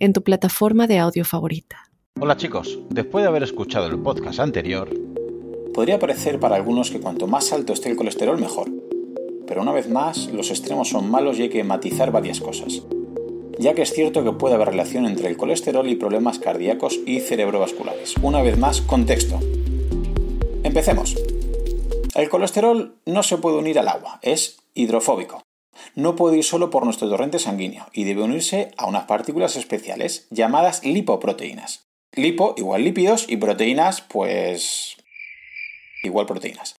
en 0.00 0.14
tu 0.14 0.22
plataforma 0.22 0.86
de 0.86 0.98
audio 0.98 1.24
favorita. 1.26 1.90
Hola 2.18 2.36
chicos, 2.36 2.80
después 2.88 3.22
de 3.22 3.28
haber 3.28 3.42
escuchado 3.42 3.86
el 3.86 3.98
podcast 3.98 4.40
anterior, 4.40 4.90
podría 5.74 5.98
parecer 5.98 6.40
para 6.40 6.56
algunos 6.56 6.90
que 6.90 7.00
cuanto 7.00 7.26
más 7.26 7.52
alto 7.52 7.74
esté 7.74 7.90
el 7.90 7.96
colesterol 7.96 8.40
mejor. 8.40 8.68
Pero 9.46 9.60
una 9.62 9.72
vez 9.72 9.88
más, 9.90 10.32
los 10.32 10.50
extremos 10.50 10.88
son 10.88 11.10
malos 11.10 11.38
y 11.38 11.42
hay 11.42 11.48
que 11.50 11.64
matizar 11.64 12.10
varias 12.12 12.40
cosas. 12.40 12.82
Ya 13.58 13.74
que 13.74 13.82
es 13.82 13.92
cierto 13.92 14.24
que 14.24 14.32
puede 14.32 14.54
haber 14.54 14.68
relación 14.68 15.04
entre 15.04 15.28
el 15.28 15.36
colesterol 15.36 15.86
y 15.86 15.96
problemas 15.96 16.38
cardíacos 16.38 16.98
y 17.04 17.20
cerebrovasculares. 17.20 18.14
Una 18.22 18.40
vez 18.42 18.56
más, 18.56 18.80
contexto. 18.80 19.38
Empecemos. 20.62 21.16
El 22.14 22.28
colesterol 22.30 22.96
no 23.04 23.22
se 23.22 23.36
puede 23.36 23.58
unir 23.58 23.78
al 23.78 23.88
agua, 23.88 24.18
es 24.22 24.60
hidrofóbico 24.74 25.42
no 25.94 26.16
puede 26.16 26.38
ir 26.38 26.44
solo 26.44 26.70
por 26.70 26.84
nuestro 26.84 27.08
torrente 27.08 27.38
sanguíneo 27.38 27.86
y 27.92 28.04
debe 28.04 28.22
unirse 28.22 28.70
a 28.76 28.86
unas 28.86 29.04
partículas 29.04 29.56
especiales 29.56 30.26
llamadas 30.30 30.84
lipoproteínas. 30.84 31.86
Lipo 32.12 32.54
igual 32.56 32.84
lípidos 32.84 33.26
y 33.28 33.36
proteínas 33.36 34.00
pues 34.00 34.96
igual 36.02 36.26
proteínas. 36.26 36.76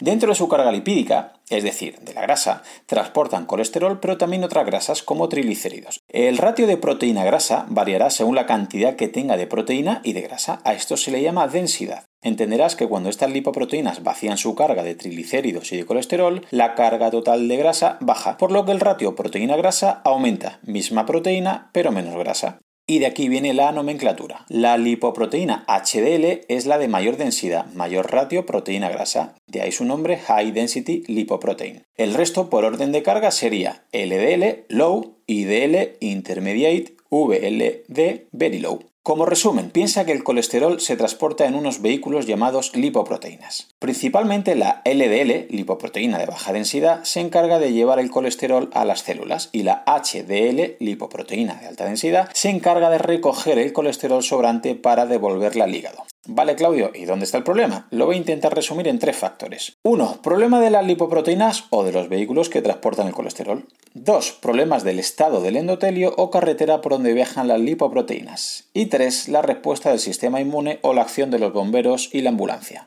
Dentro 0.00 0.30
de 0.30 0.34
su 0.34 0.48
carga 0.48 0.72
lipídica, 0.72 1.34
es 1.50 1.62
decir, 1.62 1.98
de 2.00 2.14
la 2.14 2.22
grasa, 2.22 2.62
transportan 2.86 3.44
colesterol, 3.44 4.00
pero 4.00 4.16
también 4.16 4.44
otras 4.44 4.64
grasas 4.64 5.02
como 5.02 5.28
triglicéridos. 5.28 6.00
El 6.08 6.38
ratio 6.38 6.66
de 6.66 6.78
proteína-grasa 6.78 7.66
variará 7.68 8.08
según 8.08 8.34
la 8.34 8.46
cantidad 8.46 8.96
que 8.96 9.08
tenga 9.08 9.36
de 9.36 9.46
proteína 9.46 10.00
y 10.02 10.14
de 10.14 10.22
grasa. 10.22 10.62
A 10.64 10.72
esto 10.72 10.96
se 10.96 11.10
le 11.10 11.20
llama 11.20 11.48
densidad. 11.48 12.04
Entenderás 12.22 12.76
que 12.76 12.86
cuando 12.86 13.08
estas 13.08 13.30
lipoproteínas 13.30 14.02
vacían 14.02 14.36
su 14.36 14.54
carga 14.54 14.82
de 14.82 14.94
triglicéridos 14.94 15.72
y 15.72 15.78
de 15.78 15.86
colesterol, 15.86 16.46
la 16.50 16.74
carga 16.74 17.10
total 17.10 17.48
de 17.48 17.56
grasa 17.56 17.96
baja, 18.00 18.36
por 18.36 18.52
lo 18.52 18.66
que 18.66 18.72
el 18.72 18.80
ratio 18.80 19.14
proteína-grasa 19.14 20.02
aumenta, 20.04 20.60
misma 20.62 21.06
proteína 21.06 21.70
pero 21.72 21.92
menos 21.92 22.14
grasa. 22.16 22.60
Y 22.86 22.98
de 22.98 23.06
aquí 23.06 23.28
viene 23.28 23.54
la 23.54 23.70
nomenclatura. 23.70 24.44
La 24.48 24.76
lipoproteína 24.76 25.64
HDL 25.68 26.40
es 26.48 26.66
la 26.66 26.76
de 26.76 26.88
mayor 26.88 27.16
densidad, 27.16 27.66
mayor 27.72 28.10
ratio 28.10 28.44
proteína-grasa. 28.44 29.36
De 29.46 29.62
ahí 29.62 29.70
su 29.70 29.84
nombre 29.84 30.18
High 30.18 30.50
Density 30.50 31.04
Lipoprotein. 31.06 31.84
El 31.96 32.14
resto 32.14 32.50
por 32.50 32.64
orden 32.64 32.90
de 32.90 33.04
carga 33.04 33.30
sería 33.30 33.84
LDL, 33.92 34.64
Low, 34.68 35.18
IDL, 35.28 35.98
Intermediate, 36.00 36.96
VLD, 37.10 38.26
Very 38.32 38.58
Low. 38.58 38.89
Como 39.02 39.24
resumen, 39.24 39.70
piensa 39.70 40.04
que 40.04 40.12
el 40.12 40.22
colesterol 40.22 40.78
se 40.78 40.94
transporta 40.94 41.46
en 41.46 41.54
unos 41.54 41.80
vehículos 41.80 42.26
llamados 42.26 42.76
lipoproteínas. 42.76 43.68
Principalmente 43.78 44.54
la 44.54 44.82
LDL, 44.84 45.46
lipoproteína 45.48 46.18
de 46.18 46.26
baja 46.26 46.52
densidad, 46.52 47.02
se 47.04 47.20
encarga 47.20 47.58
de 47.58 47.72
llevar 47.72 47.98
el 47.98 48.10
colesterol 48.10 48.68
a 48.74 48.84
las 48.84 49.00
células 49.00 49.48
y 49.52 49.62
la 49.62 49.84
HDL, 49.86 50.76
lipoproteína 50.80 51.54
de 51.54 51.68
alta 51.68 51.86
densidad, 51.86 52.28
se 52.34 52.50
encarga 52.50 52.90
de 52.90 52.98
recoger 52.98 53.58
el 53.58 53.72
colesterol 53.72 54.22
sobrante 54.22 54.74
para 54.74 55.06
devolverla 55.06 55.64
al 55.64 55.74
hígado. 55.74 56.04
Vale, 56.26 56.54
Claudio, 56.54 56.90
¿y 56.94 57.06
dónde 57.06 57.24
está 57.24 57.38
el 57.38 57.44
problema? 57.44 57.88
Lo 57.90 58.04
voy 58.04 58.16
a 58.16 58.18
intentar 58.18 58.54
resumir 58.54 58.86
en 58.88 58.98
tres 58.98 59.16
factores. 59.16 59.78
1. 59.84 60.20
Problema 60.22 60.60
de 60.60 60.70
las 60.70 60.84
lipoproteínas 60.84 61.64
o 61.70 61.82
de 61.82 61.92
los 61.92 62.10
vehículos 62.10 62.50
que 62.50 62.60
transportan 62.60 63.06
el 63.06 63.14
colesterol. 63.14 63.66
2. 63.94 64.32
Problemas 64.42 64.84
del 64.84 64.98
estado 64.98 65.40
del 65.40 65.56
endotelio 65.56 66.14
o 66.18 66.30
carretera 66.30 66.82
por 66.82 66.92
donde 66.92 67.14
viajan 67.14 67.48
las 67.48 67.60
lipoproteínas. 67.60 68.68
Y 68.74 68.86
3. 68.86 69.28
La 69.30 69.40
respuesta 69.40 69.90
del 69.90 69.98
sistema 69.98 70.42
inmune 70.42 70.78
o 70.82 70.92
la 70.92 71.02
acción 71.02 71.30
de 71.30 71.38
los 71.38 71.54
bomberos 71.54 72.10
y 72.12 72.20
la 72.20 72.30
ambulancia. 72.30 72.86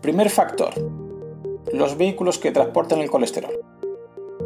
Primer 0.00 0.30
factor. 0.30 0.74
Los 1.72 1.98
vehículos 1.98 2.38
que 2.38 2.52
transportan 2.52 3.00
el 3.00 3.10
colesterol. 3.10 3.71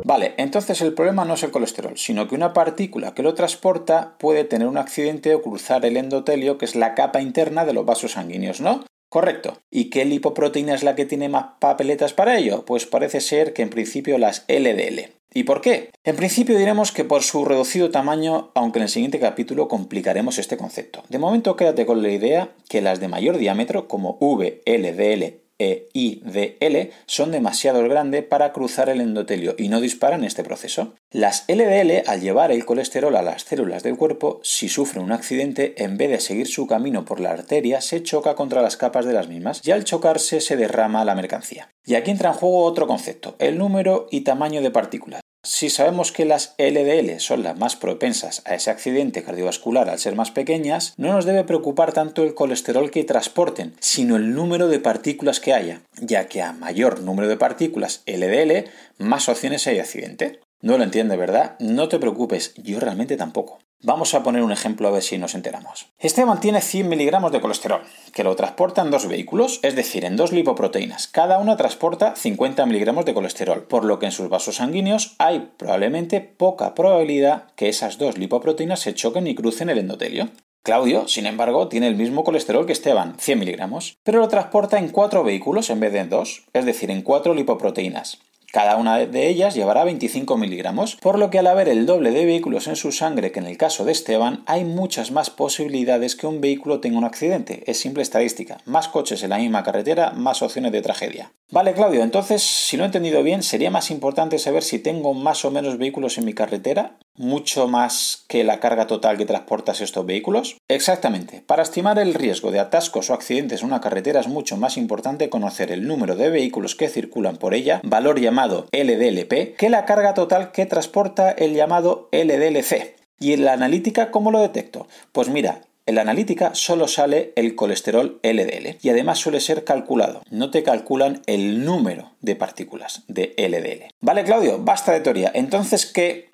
Vale, 0.07 0.35
entonces 0.37 0.81
el 0.83 0.95
problema 0.95 1.25
no 1.25 1.35
es 1.35 1.43
el 1.43 1.51
colesterol, 1.51 1.99
sino 1.99 2.29
que 2.29 2.37
una 2.37 2.53
partícula 2.53 3.13
que 3.13 3.25
lo 3.25 3.35
transporta 3.35 4.15
puede 4.21 4.45
tener 4.45 4.69
un 4.69 4.79
accidente 4.79 5.35
o 5.35 5.43
cruzar 5.43 5.85
el 5.85 5.97
endotelio, 5.97 6.59
que 6.59 6.65
es 6.65 6.77
la 6.77 6.95
capa 6.95 7.21
interna 7.21 7.65
de 7.65 7.73
los 7.73 7.85
vasos 7.85 8.13
sanguíneos, 8.13 8.61
¿no? 8.61 8.85
Correcto. 9.09 9.59
¿Y 9.69 9.91
qué 9.91 10.05
lipoproteína 10.05 10.77
es 10.77 10.85
la 10.85 10.95
que 10.95 11.07
tiene 11.07 11.29
más 11.29 11.47
papeletas 11.59 12.13
para 12.13 12.39
ello? 12.39 12.65
Pues 12.65 12.87
parece 12.87 13.21
ser 13.21 13.53
que 13.53 13.63
en 13.63 13.71
principio 13.71 14.17
las 14.17 14.45
LDL. 14.47 15.11
¿Y 15.35 15.43
por 15.43 15.61
qué? 15.61 15.91
En 16.05 16.15
principio 16.15 16.57
diremos 16.57 16.93
que 16.93 17.03
por 17.03 17.25
su 17.25 17.45
reducido 17.45 17.91
tamaño, 17.91 18.53
aunque 18.55 18.79
en 18.79 18.85
el 18.85 18.89
siguiente 18.89 19.19
capítulo 19.19 19.67
complicaremos 19.67 20.39
este 20.39 20.57
concepto. 20.57 21.03
De 21.09 21.19
momento 21.19 21.57
quédate 21.57 21.85
con 21.85 22.01
la 22.05 22.11
idea 22.11 22.51
que 22.69 22.81
las 22.81 23.01
de 23.01 23.09
mayor 23.09 23.39
diámetro, 23.39 23.89
como 23.89 24.19
VLDL 24.21 25.46
e 25.59 25.89
I 25.93 26.21
de 26.25 26.57
L 26.61 26.91
son 27.07 27.33
demasiado 27.33 27.83
grandes 27.83 28.25
para 28.25 28.53
cruzar 28.53 28.89
el 28.89 29.01
endotelio 29.01 29.55
y 29.59 29.69
no 29.69 29.81
disparan 29.81 30.25
este 30.25 30.45
proceso. 30.45 30.95
Las 31.11 31.45
LDL, 31.49 32.03
al 32.07 32.21
llevar 32.21 32.53
el 32.53 32.65
colesterol 32.65 33.17
a 33.17 33.23
las 33.23 33.43
células 33.43 33.83
del 33.83 33.97
cuerpo, 33.97 34.41
si 34.43 34.69
sufren 34.69 35.05
un 35.05 35.13
accidente, 35.13 35.75
en 35.83 35.97
vez 35.97 36.11
de 36.11 36.21
seguir 36.21 36.47
su 36.47 36.67
camino 36.67 37.05
por 37.05 37.21
la 37.21 37.31
arteria, 37.31 37.81
se 37.81 38.03
choca 38.03 38.35
contra 38.35 38.63
las 38.63 38.77
capas 38.77 39.07
de 39.07 39.13
las 39.13 39.29
mismas 39.29 39.61
y 39.65 39.71
al 39.71 39.85
chocarse 39.85 40.41
se 40.41 40.57
derrama 40.57 41.05
la 41.05 41.15
mercancía. 41.15 41.71
Y 41.85 41.95
aquí 41.95 42.11
entra 42.11 42.31
en 42.31 42.37
juego 42.37 42.65
otro 42.65 42.87
concepto, 42.87 43.37
el 43.39 43.59
número 43.59 44.09
y 44.11 44.23
tamaño 44.23 44.61
de 44.61 44.71
partículas. 44.71 45.21
Si 45.49 45.71
sabemos 45.71 46.11
que 46.11 46.25
las 46.25 46.57
LDL 46.59 47.21
son 47.21 47.45
las 47.45 47.57
más 47.57 47.77
propensas 47.77 48.43
a 48.47 48.57
ese 48.57 48.69
accidente 48.69 49.23
cardiovascular 49.23 49.89
al 49.89 50.01
ser 50.01 50.17
más 50.17 50.33
pequeñas, 50.33 50.93
no 50.97 51.13
nos 51.13 51.25
debe 51.25 51.45
preocupar 51.45 51.93
tanto 51.93 52.25
el 52.25 52.35
colesterol 52.35 52.91
que 52.91 53.05
transporten, 53.05 53.73
sino 53.79 54.17
el 54.17 54.35
número 54.35 54.67
de 54.67 54.81
partículas 54.81 55.39
que 55.39 55.55
haya, 55.55 55.83
ya 56.01 56.27
que 56.27 56.43
a 56.43 56.53
mayor 56.53 57.01
número 57.01 57.29
de 57.29 57.37
partículas 57.37 58.03
LDL, 58.07 58.69
más 58.99 59.29
opciones 59.29 59.65
hay 59.69 59.77
de 59.77 59.83
accidente. 59.83 60.41
No 60.61 60.79
lo 60.79 60.85
entiende, 60.85 61.17
¿verdad? 61.17 61.57
No 61.59 61.89
te 61.89 61.99
preocupes, 61.99 62.55
yo 62.57 62.81
realmente 62.81 63.17
tampoco. 63.17 63.59
Vamos 63.83 64.15
a 64.15 64.23
poner 64.23 64.43
un 64.43 64.53
ejemplo 64.53 64.89
a 64.89 64.91
ver 64.91 65.03
si 65.03 65.19
nos 65.19 65.35
enteramos. 65.35 65.89
Esteban 65.99 66.41
tiene 66.41 66.63
100 66.63 66.89
miligramos 66.89 67.31
de 67.31 67.43
colesterol, 67.43 67.83
que 68.15 68.25
lo 68.25 68.35
transportan 68.35 68.91
dos 68.91 69.07
vehículos, 69.07 69.61
es 69.63 69.77
decir, 69.77 70.07
en 70.07 70.17
dos 70.17 70.33
lipoproteínas. 70.33 71.09
Cada 71.09 71.39
una 71.39 71.59
transporta 71.59 72.17
50 72.17 72.65
miligramos 72.65 73.05
de 73.05 73.13
colesterol, 73.13 73.65
por 73.65 73.85
lo 73.85 73.99
que 73.99 74.07
en 74.07 74.13
sus 74.13 74.31
vasos 74.31 74.57
sanguíneos 74.57 75.15
hay 75.19 75.53
probablemente 75.59 76.23
poca 76.23 76.75
probabilidad 76.75 77.53
que 77.55 77.69
esas 77.69 77.99
dos 77.99 78.17
lipoproteínas 78.17 78.81
se 78.81 78.95
choquen 78.95 79.27
y 79.27 79.35
crucen 79.35 79.69
el 79.69 79.79
endotelio. 79.79 80.31
Claudio, 80.63 81.07
sin 81.07 81.27
embargo, 81.27 81.69
tiene 81.69 81.87
el 81.87 81.95
mismo 81.95 82.25
colesterol 82.25 82.67
que 82.67 82.73
Esteban, 82.73 83.15
100 83.19 83.39
miligramos, 83.39 83.99
pero 84.03 84.19
lo 84.19 84.27
transporta 84.27 84.79
en 84.79 84.89
cuatro 84.89 85.23
vehículos 85.23 85.71
en 85.71 85.79
vez 85.79 85.93
de 85.93 86.01
en 86.01 86.11
dos, 86.11 86.47
es 86.55 86.65
decir, 86.65 86.91
en 86.91 87.03
cuatro 87.03 87.35
lipoproteínas. 87.35 88.19
Cada 88.57 88.79
una 88.79 88.97
de 88.97 89.29
ellas 89.29 89.55
llevará 89.55 89.85
25 89.85 90.39
miligramos, 90.39 90.97
por 90.97 91.19
lo 91.19 91.29
que 91.29 91.39
al 91.39 91.47
haber 91.47 91.69
el 91.69 91.85
doble 91.85 92.11
de 92.11 92.25
vehículos 92.25 92.69
en 92.69 92.77
su 92.77 92.91
sangre 92.91 93.31
que 93.31 93.39
en 93.39 93.45
el 93.45 93.59
caso 93.59 93.85
de 93.85 93.93
Esteban, 93.93 94.45
hay 94.47 94.65
muchas 94.65 95.11
más 95.11 95.29
posibilidades 95.29 96.17
que 96.17 96.27
un 96.27 96.41
vehículo 96.41 96.81
tenga 96.81 96.97
un 96.97 97.05
accidente. 97.05 97.65
Es 97.67 97.79
simple 97.79 98.03
estadística. 98.03 98.57
Más 98.65 98.89
coches 98.89 99.23
en 99.23 99.29
la 99.29 99.37
misma 99.37 99.63
carretera, 99.63 100.13
más 100.13 100.41
opciones 100.41 100.73
de 100.73 100.81
tragedia. 100.81 101.33
Vale, 101.51 101.75
Claudio, 101.75 102.03
entonces, 102.03 102.43
si 102.43 102.79
lo 102.79 102.85
he 102.85 102.87
entendido 102.87 103.23
bien, 103.23 103.43
sería 103.43 103.71
más 103.71 103.91
importante 103.91 104.39
saber 104.39 104.63
si 104.63 104.79
tengo 104.79 105.13
más 105.13 105.45
o 105.45 105.51
menos 105.51 105.77
vehículos 105.77 106.17
en 106.17 106.25
mi 106.25 106.33
carretera 106.33 106.97
mucho 107.17 107.69
más 107.69 108.25
que 108.29 108.45
la 108.45 108.61
carga 108.61 108.87
total 108.87 109.17
que 109.17 109.27
transportas 109.27 109.81
estos 109.81 110.07
vehículos? 110.07 110.57
Exactamente. 110.69 111.43
Para 111.47 111.63
estimar 111.63 111.99
el 111.99 112.15
riesgo 112.15 112.51
de 112.51 112.61
atascos 112.61 113.11
o 113.11 113.15
accidentes 113.15 113.61
en 113.61 113.69
una 113.69 113.81
carretera 113.81 114.21
es 114.21 114.29
mucho 114.29 114.57
más 114.57 114.77
importante 114.77 115.29
conocer 115.29 115.71
el 115.71 115.87
número 115.87 116.17
de 116.17 116.31
vehículos 116.31 116.75
que 116.75 116.89
circulan 116.89 117.37
por 117.37 117.55
ella, 117.55 117.81
valor 117.85 118.21
llamado 118.21 118.67
LDLP, 118.73 119.57
que 119.57 119.71
la 119.71 119.85
carga 119.85 120.15
total 120.15 120.53
que 120.53 120.67
transporta 120.67 121.31
el 121.31 121.55
llamado 121.55 122.09
LDLC. 122.13 122.97
¿Y 123.19 123.33
en 123.33 123.45
la 123.45 123.55
analítica 123.55 124.11
cómo 124.11 124.31
lo 124.31 124.41
detecto? 124.41 124.87
Pues 125.13 125.29
mira, 125.29 125.63
en 125.87 125.95
la 125.95 126.01
analítica 126.01 126.55
solo 126.55 126.89
sale 126.89 127.33
el 127.37 127.55
colesterol 127.55 128.19
LDL 128.23 128.79
y 128.83 128.89
además 128.89 129.19
suele 129.19 129.41
ser 129.41 129.63
calculado. 129.63 130.21
No 130.31 130.51
te 130.51 130.65
calculan 130.65 131.23
el 131.27 131.65
número 131.65 132.11
de 132.21 132.35
partículas 132.35 133.05
de 133.07 133.35
LDL. 133.39 133.95
Vale, 134.01 134.25
Claudio, 134.25 134.59
basta 134.59 134.93
de 134.93 135.01
teoría. 135.01 135.31
Entonces, 135.33 135.87
¿qué 135.87 136.29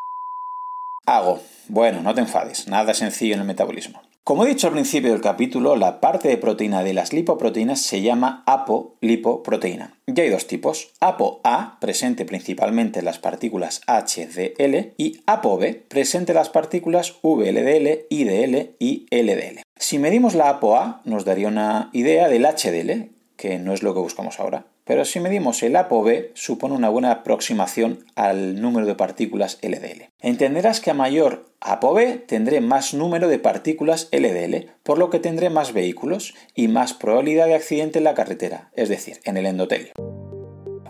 hago? 1.07 1.41
Bueno, 1.69 2.03
no 2.03 2.15
te 2.15 2.21
enfades, 2.21 2.69
nada 2.69 2.95
sencillo 2.95 3.35
en 3.35 3.41
el 3.41 3.47
metabolismo. 3.47 4.03
Como 4.25 4.45
he 4.45 4.49
dicho 4.49 4.69
al 4.69 4.75
principio 4.75 5.11
del 5.11 5.21
capítulo, 5.21 5.75
la 5.75 6.01
parte 6.01 6.29
de 6.29 6.37
proteína 6.37 6.85
de 6.85 6.95
las 6.95 7.13
lipoproteínas 7.13 7.83
se 7.83 8.03
llama 8.03 8.45
apolipoproteína. 8.47 9.97
Ya 10.07 10.23
hay 10.23 10.31
dos 10.31 10.47
tipos, 10.47 10.93
ApoA, 11.01 11.79
presente 11.81 12.25
principalmente 12.25 13.01
en 13.01 13.05
las 13.05 13.19
partículas 13.19 13.81
HDL, 13.89 14.93
y 14.97 15.23
ApoB, 15.27 15.89
presente 15.89 16.31
en 16.31 16.39
las 16.39 16.51
partículas 16.51 17.15
VLDL, 17.21 18.07
IDL 18.11 18.77
y 18.79 19.07
LDL. 19.11 19.63
Si 19.77 19.99
medimos 19.99 20.37
la 20.37 20.51
ApoA, 20.51 21.01
nos 21.05 21.25
daría 21.25 21.49
una 21.49 21.91
idea 21.93 22.29
del 22.29 22.45
HDL, 22.47 23.11
que 23.37 23.59
no 23.59 23.73
es 23.73 23.83
lo 23.83 23.93
que 23.93 24.01
buscamos 24.01 24.39
ahora. 24.39 24.67
Pero 24.85 25.05
si 25.05 25.21
medimos 25.21 25.63
el 25.63 25.77
ApoB, 25.77 26.31
supone 26.35 26.75
una 26.75 26.89
buena 26.89 27.13
aproximación 27.13 28.05
al 28.17 28.61
número 28.61 28.87
de 28.87 28.95
partículas 28.95 29.59
LDL. 29.63 30.11
Entenderás 30.21 30.81
que 30.81 30.91
a 30.91 30.95
mayor 30.95 31.47
ApoB 31.61 32.27
tendré 32.27 32.61
más 32.61 32.93
número 32.93 33.29
de 33.29 33.39
partículas 33.39 34.09
LDL, 34.11 34.73
por 34.83 34.99
lo 34.99 35.11
que 35.11 35.21
tendré 35.21 35.51
más 35.51 35.73
vehículos 35.73 36.35
y 36.55 36.69
más 36.69 36.95
probabilidad 36.95 37.47
de 37.47 37.55
accidente 37.55 37.99
en 37.99 38.05
la 38.05 38.15
carretera, 38.15 38.71
es 38.75 38.89
decir, 38.89 39.21
en 39.25 39.37
el 39.37 39.47
endotelio. 39.47 39.93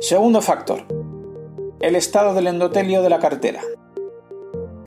Segundo 0.01 0.41
factor, 0.41 0.87
el 1.81 1.95
estado 1.95 2.35
del 2.35 2.47
endotelio 2.47 3.03
de 3.03 3.11
la 3.11 3.19
carretera. 3.19 3.61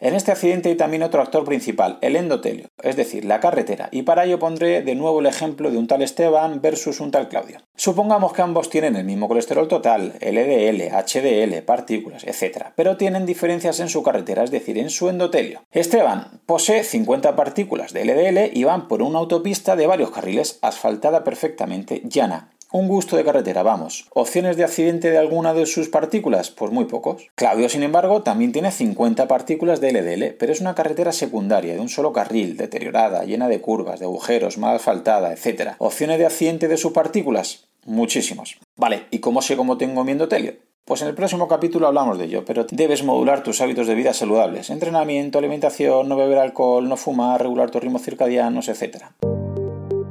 En 0.06 0.13
este 0.13 0.31
accidente 0.31 0.69
hay 0.69 0.75
también 0.75 1.02
otro 1.02 1.19
actor 1.19 1.44
principal, 1.46 1.98
el 2.02 2.16
endotelio, 2.16 2.68
es 2.84 2.96
decir, 2.96 3.25
la 3.25 3.40
carretera, 3.40 3.90
y 3.92 4.04
para 4.04 4.25
ello 4.25 4.38
pondré 4.38 4.84
de 4.84 4.94
nuevo 4.94 5.19
el 5.19 5.25
ejemplo 5.25 5.72
de 5.72 5.80
un 5.80 5.88
tal 5.88 6.04
Esteban 6.04 6.62
versus 6.62 7.00
un 7.00 7.10
tal 7.10 7.28
Claudio. 7.28 7.57
Supongamos 7.75 8.31
que 8.31 8.44
ambos 8.44 8.69
tienen 8.69 8.96
el 8.96 9.04
mismo 9.04 9.28
colesterol 9.28 9.68
total, 9.68 10.13
LDL, 10.22 10.92
HDL, 10.92 11.63
partículas, 11.63 12.24
etc., 12.24 12.68
pero 12.75 12.98
tienen 12.98 13.25
diferencias 13.25 13.80
en 13.80 13.90
su 13.90 14.04
carretera, 14.04 14.44
es 14.44 14.52
decir, 14.52 14.78
en 14.78 14.92
su 14.92 15.10
endotelio. 15.10 15.63
Esteban 15.72 16.40
posee 16.46 16.84
50 16.84 17.36
partículas 17.36 17.92
de 17.92 18.06
LDL 18.06 18.56
y 18.56 18.63
van 18.63 18.88
por 18.88 19.02
una 19.02 19.18
autopista 19.18 19.75
de 19.75 19.88
varios 19.88 20.12
carriles, 20.12 20.60
asfaltada 20.62 21.24
perfectamente, 21.24 22.04
llana, 22.06 22.52
un 22.71 22.88
gusto 22.88 23.15
de 23.15 23.23
carretera, 23.23 23.63
vamos. 23.63 24.07
¿Opciones 24.13 24.57
de 24.57 24.63
accidente 24.63 25.12
de 25.12 25.17
alguna 25.17 25.53
de 25.53 25.65
sus 25.65 25.88
partículas? 25.88 26.50
Pues 26.50 26.71
muy 26.71 26.85
pocos. 26.85 27.27
Claudio, 27.35 27.69
sin 27.69 27.83
embargo, 27.83 28.21
también 28.21 28.51
tiene 28.51 28.71
50 28.71 29.27
partículas 29.27 29.79
de 29.81 29.94
LDL, 29.94 30.35
pero 30.38 30.51
es 30.51 30.62
una 30.62 30.75
carretera 30.75 31.12
secundaria, 31.12 31.73
de 31.73 31.79
un 31.79 31.89
solo 31.89 32.12
carril, 32.12 32.57
deteriorada, 32.57 33.23
llena 33.23 33.47
de 33.47 33.62
curvas, 33.62 34.00
de 34.00 34.06
agujeros, 34.06 34.57
mal 34.57 34.75
asfaltada, 34.75 35.31
etc. 35.31 35.73
¿Opciones 35.77 36.17
de 36.17 36.25
accidente 36.25 36.67
de 36.67 36.77
sus 36.77 36.91
partículas? 36.91 37.67
Muchísimos. 37.85 38.57
Vale, 38.75 39.06
¿y 39.11 39.19
cómo 39.19 39.41
sé 39.41 39.56
cómo 39.56 39.77
tengo 39.77 40.03
mi 40.03 40.11
endotelio? 40.11 40.56
Pues 40.85 41.01
en 41.01 41.07
el 41.07 41.15
próximo 41.15 41.47
capítulo 41.47 41.88
hablamos 41.88 42.18
de 42.18 42.25
ello, 42.25 42.45
pero 42.45 42.65
debes 42.69 43.03
modular 43.03 43.41
tus 43.41 43.61
hábitos 43.61 43.88
de 43.88 43.95
vida 43.95 44.13
saludables. 44.13 44.69
Entrenamiento, 44.69 45.39
alimentación, 45.39 46.09
no 46.09 46.18
beber 46.18 46.39
alcohol, 46.39 46.88
no 46.88 46.97
fumar, 46.97 47.41
regular 47.41 47.71
tus 47.71 47.81
ritmos 47.81 48.03
circadianos, 48.03 48.69
etc. 48.69 49.06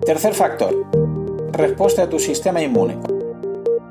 Tercer 0.05 0.35
factor 0.35 1.14
respuesta 1.57 2.03
a 2.03 2.09
tu 2.09 2.19
sistema 2.19 2.63
inmune 2.63 2.99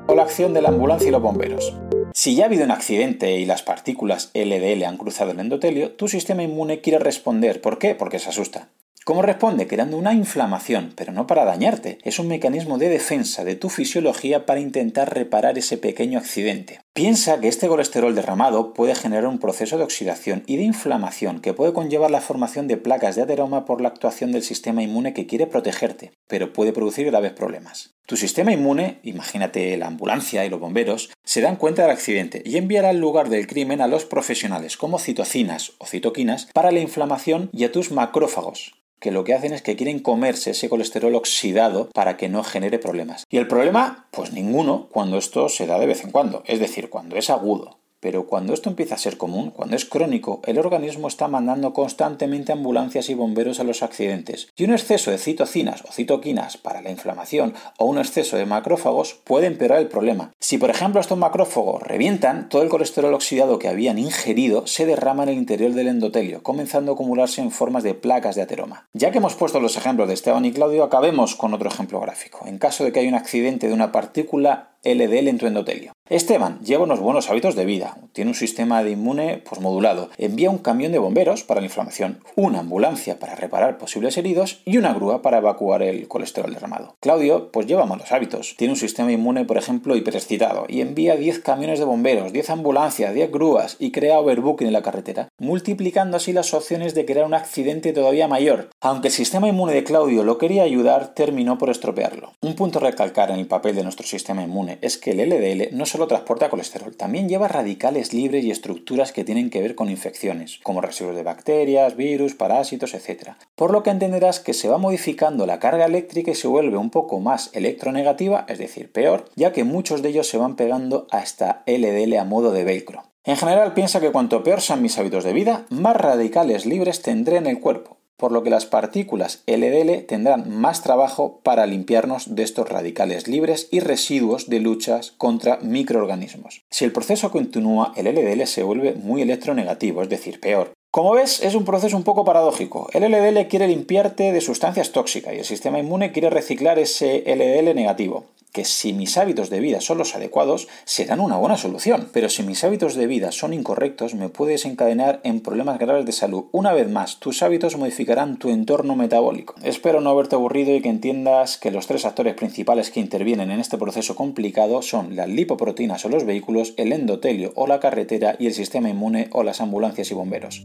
o 0.06 0.14
la 0.14 0.22
acción 0.22 0.52
de 0.52 0.60
la 0.60 0.68
ambulancia 0.68 1.08
y 1.08 1.10
los 1.10 1.22
bomberos. 1.22 1.74
Si 2.12 2.36
ya 2.36 2.44
ha 2.44 2.46
habido 2.46 2.64
un 2.64 2.70
accidente 2.70 3.38
y 3.38 3.46
las 3.46 3.62
partículas 3.62 4.30
LDL 4.34 4.84
han 4.84 4.98
cruzado 4.98 5.30
el 5.30 5.40
endotelio, 5.40 5.92
tu 5.92 6.08
sistema 6.08 6.42
inmune 6.42 6.80
quiere 6.80 6.98
responder. 6.98 7.60
¿Por 7.60 7.78
qué? 7.78 7.94
Porque 7.94 8.18
se 8.18 8.28
asusta. 8.28 8.68
¿Cómo 9.04 9.22
responde? 9.22 9.66
Creando 9.66 9.96
una 9.96 10.14
inflamación, 10.14 10.92
pero 10.94 11.12
no 11.12 11.26
para 11.26 11.44
dañarte. 11.44 11.98
Es 12.04 12.18
un 12.18 12.28
mecanismo 12.28 12.78
de 12.78 12.88
defensa 12.88 13.44
de 13.44 13.56
tu 13.56 13.68
fisiología 13.68 14.46
para 14.46 14.60
intentar 14.60 15.14
reparar 15.14 15.58
ese 15.58 15.76
pequeño 15.76 16.18
accidente. 16.18 16.80
Piensa 16.96 17.40
que 17.40 17.48
este 17.48 17.66
colesterol 17.66 18.14
derramado 18.14 18.72
puede 18.72 18.94
generar 18.94 19.26
un 19.26 19.40
proceso 19.40 19.76
de 19.76 19.82
oxidación 19.82 20.44
y 20.46 20.58
de 20.58 20.62
inflamación 20.62 21.40
que 21.40 21.52
puede 21.52 21.72
conllevar 21.72 22.12
la 22.12 22.20
formación 22.20 22.68
de 22.68 22.76
placas 22.76 23.16
de 23.16 23.22
ateroma 23.22 23.64
por 23.64 23.80
la 23.80 23.88
actuación 23.88 24.30
del 24.30 24.44
sistema 24.44 24.80
inmune 24.80 25.12
que 25.12 25.26
quiere 25.26 25.48
protegerte, 25.48 26.12
pero 26.28 26.52
puede 26.52 26.72
producir 26.72 27.06
graves 27.06 27.32
problemas. 27.32 27.94
Tu 28.06 28.16
sistema 28.16 28.52
inmune, 28.52 29.00
imagínate 29.02 29.76
la 29.76 29.88
ambulancia 29.88 30.44
y 30.44 30.50
los 30.50 30.60
bomberos, 30.60 31.10
se 31.24 31.40
dan 31.40 31.56
cuenta 31.56 31.82
del 31.82 31.90
accidente 31.90 32.42
y 32.44 32.58
enviará 32.58 32.90
al 32.90 33.00
lugar 33.00 33.28
del 33.28 33.48
crimen 33.48 33.80
a 33.80 33.88
los 33.88 34.04
profesionales 34.04 34.76
como 34.76 35.00
citocinas 35.00 35.72
o 35.78 35.86
citoquinas 35.86 36.46
para 36.54 36.70
la 36.70 36.78
inflamación 36.78 37.50
y 37.52 37.64
a 37.64 37.72
tus 37.72 37.90
macrófagos, 37.90 38.76
que 39.04 39.10
lo 39.10 39.22
que 39.22 39.34
hacen 39.34 39.52
es 39.52 39.60
que 39.60 39.76
quieren 39.76 39.98
comerse 39.98 40.52
ese 40.52 40.70
colesterol 40.70 41.14
oxidado 41.14 41.90
para 41.92 42.16
que 42.16 42.30
no 42.30 42.42
genere 42.42 42.78
problemas. 42.78 43.26
¿Y 43.28 43.36
el 43.36 43.46
problema? 43.46 44.08
Pues 44.10 44.32
ninguno 44.32 44.88
cuando 44.90 45.18
esto 45.18 45.50
se 45.50 45.66
da 45.66 45.78
de 45.78 45.84
vez 45.84 46.04
en 46.04 46.10
cuando, 46.10 46.42
es 46.46 46.58
decir, 46.58 46.83
cuando 46.88 47.16
es 47.16 47.30
agudo. 47.30 47.83
Pero 48.04 48.26
cuando 48.26 48.52
esto 48.52 48.68
empieza 48.68 48.96
a 48.96 48.98
ser 48.98 49.16
común, 49.16 49.50
cuando 49.50 49.76
es 49.76 49.86
crónico, 49.86 50.42
el 50.44 50.58
organismo 50.58 51.08
está 51.08 51.26
mandando 51.26 51.72
constantemente 51.72 52.52
ambulancias 52.52 53.08
y 53.08 53.14
bomberos 53.14 53.60
a 53.60 53.64
los 53.64 53.82
accidentes. 53.82 54.48
Y 54.58 54.64
un 54.64 54.72
exceso 54.72 55.10
de 55.10 55.16
citocinas 55.16 55.82
o 55.88 55.90
citoquinas 55.90 56.58
para 56.58 56.82
la 56.82 56.90
inflamación 56.90 57.54
o 57.78 57.86
un 57.86 57.96
exceso 57.96 58.36
de 58.36 58.44
macrófagos 58.44 59.14
puede 59.24 59.46
empeorar 59.46 59.78
el 59.78 59.88
problema. 59.88 60.32
Si 60.38 60.58
por 60.58 60.68
ejemplo 60.68 61.00
estos 61.00 61.16
macrófagos 61.16 61.82
revientan, 61.82 62.50
todo 62.50 62.62
el 62.62 62.68
colesterol 62.68 63.14
oxidado 63.14 63.58
que 63.58 63.68
habían 63.68 63.98
ingerido 63.98 64.66
se 64.66 64.84
derrama 64.84 65.22
en 65.22 65.30
el 65.30 65.38
interior 65.38 65.72
del 65.72 65.88
endotelio, 65.88 66.42
comenzando 66.42 66.92
a 66.92 66.94
acumularse 66.96 67.40
en 67.40 67.52
formas 67.52 67.84
de 67.84 67.94
placas 67.94 68.36
de 68.36 68.42
ateroma. 68.42 68.86
Ya 68.92 69.12
que 69.12 69.18
hemos 69.18 69.34
puesto 69.34 69.60
los 69.60 69.78
ejemplos 69.78 70.08
de 70.08 70.14
Esteban 70.14 70.44
y 70.44 70.52
Claudio, 70.52 70.84
acabemos 70.84 71.36
con 71.36 71.54
otro 71.54 71.70
ejemplo 71.70 72.00
gráfico. 72.00 72.40
En 72.44 72.58
caso 72.58 72.84
de 72.84 72.92
que 72.92 73.00
haya 73.00 73.08
un 73.08 73.14
accidente 73.14 73.66
de 73.66 73.72
una 73.72 73.92
partícula 73.92 74.74
LDL 74.84 75.28
en 75.28 75.38
tu 75.38 75.46
endotelio. 75.46 75.92
Esteban 76.10 76.60
lleva 76.60 76.84
unos 76.84 77.00
buenos 77.00 77.30
hábitos 77.30 77.56
de 77.56 77.64
vida, 77.64 77.93
tiene 78.12 78.30
un 78.30 78.34
sistema 78.34 78.82
de 78.82 78.92
inmune 78.92 79.42
pues, 79.48 79.60
modulado, 79.60 80.10
envía 80.18 80.50
un 80.50 80.58
camión 80.58 80.92
de 80.92 80.98
bomberos 80.98 81.42
para 81.42 81.60
la 81.60 81.66
inflamación, 81.66 82.20
una 82.36 82.60
ambulancia 82.60 83.18
para 83.18 83.34
reparar 83.34 83.78
posibles 83.78 84.16
heridos 84.16 84.60
y 84.64 84.78
una 84.78 84.94
grúa 84.94 85.22
para 85.22 85.38
evacuar 85.38 85.82
el 85.82 86.08
colesterol 86.08 86.52
derramado. 86.52 86.96
Claudio 87.00 87.50
pues 87.50 87.66
lleva 87.66 87.86
malos 87.86 88.12
hábitos, 88.12 88.54
tiene 88.56 88.72
un 88.72 88.78
sistema 88.78 89.12
inmune 89.12 89.44
por 89.44 89.56
ejemplo 89.56 89.96
hiperexcitado 89.96 90.66
y 90.68 90.80
envía 90.80 91.16
10 91.16 91.40
camiones 91.40 91.78
de 91.78 91.84
bomberos, 91.84 92.32
10 92.32 92.50
ambulancias, 92.50 93.14
10 93.14 93.30
grúas 93.30 93.76
y 93.78 93.90
crea 93.90 94.20
overbooking 94.20 94.66
en 94.66 94.72
la 94.72 94.82
carretera, 94.82 95.28
multiplicando 95.38 96.16
así 96.16 96.32
las 96.32 96.54
opciones 96.54 96.94
de 96.94 97.04
crear 97.04 97.26
un 97.26 97.34
accidente 97.34 97.92
todavía 97.92 98.28
mayor. 98.28 98.70
Aunque 98.80 99.08
el 99.08 99.14
sistema 99.14 99.48
inmune 99.48 99.72
de 99.72 99.84
Claudio 99.84 100.24
lo 100.24 100.38
quería 100.38 100.62
ayudar, 100.62 101.14
terminó 101.14 101.58
por 101.58 101.70
estropearlo. 101.70 102.32
Un 102.40 102.54
punto 102.54 102.78
a 102.78 102.82
recalcar 102.82 103.30
en 103.30 103.38
el 103.38 103.46
papel 103.46 103.76
de 103.76 103.82
nuestro 103.82 104.06
sistema 104.06 104.42
inmune 104.42 104.78
es 104.80 104.98
que 104.98 105.12
el 105.12 105.28
LDL 105.28 105.76
no 105.76 105.86
solo 105.86 106.06
transporta 106.06 106.50
colesterol, 106.50 106.96
también 106.96 107.28
lleva 107.28 107.48
radicales 107.48 107.83
libres 107.90 108.44
y 108.44 108.50
estructuras 108.50 109.12
que 109.12 109.24
tienen 109.24 109.50
que 109.50 109.60
ver 109.60 109.74
con 109.74 109.90
infecciones, 109.90 110.58
como 110.62 110.80
residuos 110.80 111.16
de 111.16 111.22
bacterias, 111.22 111.96
virus, 111.96 112.34
parásitos, 112.34 112.94
etc. 112.94 113.30
Por 113.54 113.70
lo 113.70 113.82
que 113.82 113.90
entenderás 113.90 114.40
que 114.40 114.54
se 114.54 114.68
va 114.68 114.78
modificando 114.78 115.46
la 115.46 115.58
carga 115.58 115.84
eléctrica 115.84 116.30
y 116.30 116.34
se 116.34 116.48
vuelve 116.48 116.76
un 116.76 116.90
poco 116.90 117.20
más 117.20 117.50
electronegativa, 117.54 118.46
es 118.48 118.58
decir, 118.58 118.90
peor, 118.90 119.26
ya 119.36 119.52
que 119.52 119.64
muchos 119.64 120.02
de 120.02 120.08
ellos 120.10 120.28
se 120.28 120.38
van 120.38 120.56
pegando 120.56 121.06
a 121.10 121.20
esta 121.20 121.62
LDL 121.66 122.16
a 122.16 122.24
modo 122.24 122.52
de 122.52 122.64
velcro. 122.64 123.04
En 123.24 123.36
general 123.36 123.72
piensa 123.72 124.00
que 124.00 124.12
cuanto 124.12 124.42
peor 124.42 124.60
sean 124.60 124.82
mis 124.82 124.98
hábitos 124.98 125.24
de 125.24 125.32
vida, 125.32 125.64
más 125.70 125.96
radicales 125.96 126.66
libres 126.66 127.00
tendré 127.00 127.38
en 127.38 127.46
el 127.46 127.58
cuerpo, 127.58 127.96
por 128.16 128.32
lo 128.32 128.42
que 128.42 128.50
las 128.50 128.66
partículas 128.66 129.42
LDL 129.46 130.04
tendrán 130.06 130.50
más 130.50 130.82
trabajo 130.82 131.40
para 131.42 131.66
limpiarnos 131.66 132.34
de 132.34 132.42
estos 132.42 132.68
radicales 132.68 133.28
libres 133.28 133.68
y 133.70 133.80
residuos 133.80 134.48
de 134.48 134.60
luchas 134.60 135.12
contra 135.18 135.58
microorganismos. 135.58 136.62
Si 136.70 136.84
el 136.84 136.92
proceso 136.92 137.30
continúa, 137.30 137.92
el 137.96 138.06
LDL 138.06 138.46
se 138.46 138.62
vuelve 138.62 138.94
muy 138.94 139.22
electronegativo, 139.22 140.02
es 140.02 140.08
decir, 140.08 140.40
peor. 140.40 140.72
Como 140.90 141.12
ves, 141.12 141.42
es 141.42 141.56
un 141.56 141.64
proceso 141.64 141.96
un 141.96 142.04
poco 142.04 142.24
paradójico. 142.24 142.88
El 142.92 143.02
LDL 143.10 143.48
quiere 143.48 143.66
limpiarte 143.66 144.32
de 144.32 144.40
sustancias 144.40 144.92
tóxicas 144.92 145.34
y 145.34 145.38
el 145.38 145.44
sistema 145.44 145.80
inmune 145.80 146.12
quiere 146.12 146.30
reciclar 146.30 146.78
ese 146.78 147.24
LDL 147.26 147.74
negativo 147.74 148.26
que 148.54 148.64
si 148.64 148.92
mis 148.92 149.18
hábitos 149.18 149.50
de 149.50 149.58
vida 149.58 149.80
son 149.80 149.98
los 149.98 150.14
adecuados, 150.14 150.68
serán 150.84 151.18
una 151.18 151.36
buena 151.36 151.56
solución. 151.56 152.08
Pero 152.12 152.28
si 152.28 152.44
mis 152.44 152.62
hábitos 152.62 152.94
de 152.94 153.08
vida 153.08 153.32
son 153.32 153.52
incorrectos, 153.52 154.14
me 154.14 154.28
puede 154.28 154.52
desencadenar 154.52 155.20
en 155.24 155.40
problemas 155.40 155.80
graves 155.80 156.06
de 156.06 156.12
salud. 156.12 156.44
Una 156.52 156.72
vez 156.72 156.88
más, 156.88 157.18
tus 157.18 157.42
hábitos 157.42 157.76
modificarán 157.76 158.38
tu 158.38 158.50
entorno 158.50 158.94
metabólico. 158.94 159.56
Espero 159.64 160.00
no 160.00 160.10
haberte 160.10 160.36
aburrido 160.36 160.72
y 160.72 160.80
que 160.80 160.88
entiendas 160.88 161.58
que 161.58 161.72
los 161.72 161.88
tres 161.88 162.04
actores 162.04 162.34
principales 162.34 162.92
que 162.92 163.00
intervienen 163.00 163.50
en 163.50 163.58
este 163.58 163.76
proceso 163.76 164.14
complicado 164.14 164.82
son 164.82 165.16
las 165.16 165.28
lipoproteínas 165.28 166.04
o 166.04 166.08
los 166.08 166.24
vehículos, 166.24 166.74
el 166.76 166.92
endotelio 166.92 167.52
o 167.56 167.66
la 167.66 167.80
carretera 167.80 168.36
y 168.38 168.46
el 168.46 168.54
sistema 168.54 168.88
inmune 168.88 169.30
o 169.32 169.42
las 169.42 169.60
ambulancias 169.60 170.12
y 170.12 170.14
bomberos. 170.14 170.64